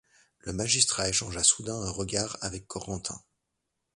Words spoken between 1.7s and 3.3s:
un regard avec Corentin.